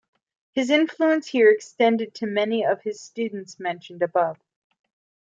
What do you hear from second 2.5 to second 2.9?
of